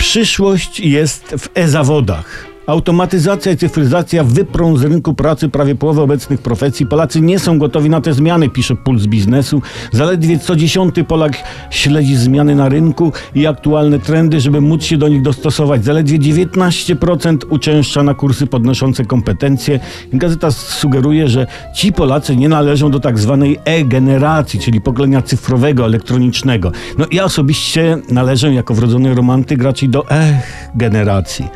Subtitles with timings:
[0.00, 2.49] Przyszłość jest w e-zawodach.
[2.70, 6.86] Automatyzacja i cyfryzacja wyprą z rynku pracy prawie połowę obecnych profesji.
[6.86, 9.62] Polacy nie są gotowi na te zmiany, pisze Puls Biznesu.
[9.92, 11.32] Zaledwie co dziesiąty Polak
[11.70, 15.84] śledzi zmiany na rynku i aktualne trendy, żeby móc się do nich dostosować.
[15.84, 19.80] Zaledwie 19% uczęszcza na kursy podnoszące kompetencje.
[20.12, 26.72] Gazeta sugeruje, że ci Polacy nie należą do tak zwanej e-generacji, czyli pokolenia cyfrowego, elektronicznego.
[26.98, 31.48] No ja osobiście należę jako wrodzony romantyk raczej do e-generacji.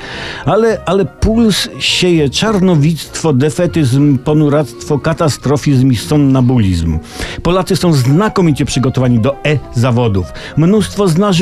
[0.44, 6.98] Ale, ale puls sieje czarnowictwo, defetyzm, ponuractwo, katastrofizm i sonnambulizm.
[7.42, 10.26] Polacy są znakomicie przygotowani do e-zawodów.
[10.56, 11.36] Mnóstwo z nas,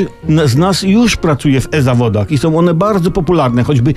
[0.45, 3.93] z nas już pracuje w e-zawodach i są one bardzo popularne, choćby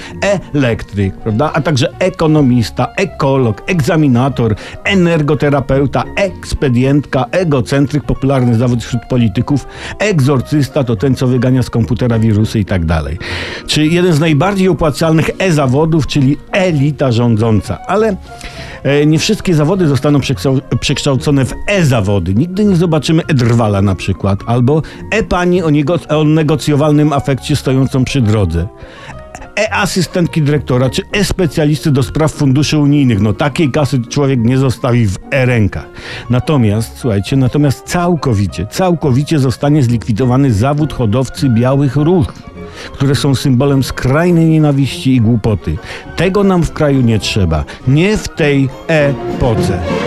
[0.54, 1.50] elektryk, prawda?
[1.54, 9.66] a także ekonomista, ekolog, egzaminator, energoterapeuta, ekspedientka, egocentryk, popularny zawód wśród polityków,
[9.98, 13.18] egzorcysta to ten, co wygania z komputera wirusy i tak dalej.
[13.66, 17.78] Czy jeden z najbardziej opłacalnych e-zawodów, czyli elita rządząca.
[17.86, 18.16] Ale
[18.82, 20.20] e, nie wszystkie zawody zostaną
[20.80, 22.34] przekształcone w e-zawody.
[22.34, 25.68] Nigdy nie zobaczymy e-drwala na przykład, albo e-pani o,
[26.08, 28.68] o negocjowalnym afekcie stojącą przy drodze
[29.56, 33.20] e-asystentki dyrektora czy e-specjalisty do spraw funduszy unijnych.
[33.20, 35.86] No takiej kasy człowiek nie zostawi w e-rękach.
[36.30, 42.26] Natomiast, słuchajcie, natomiast całkowicie, całkowicie zostanie zlikwidowany zawód hodowcy białych róż
[42.90, 45.76] które są symbolem skrajnej nienawiści i głupoty.
[46.16, 47.64] Tego nam w kraju nie trzeba.
[47.88, 50.05] Nie w tej epoce.